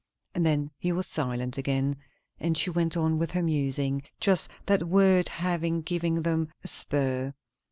And 0.33 0.43
then 0.43 0.71
he 0.79 0.91
was 0.91 1.05
silent 1.05 1.59
again; 1.59 1.95
and 2.39 2.57
she 2.57 2.71
went 2.71 2.97
on 2.97 3.19
with 3.19 3.29
her 3.33 3.43
musings, 3.43 4.01
just 4.19 4.49
that 4.65 4.87
word 4.87 5.29
having 5.29 5.83
given 5.83 6.23
them 6.23 6.51
a 6.63 6.67
spur. 6.67 7.35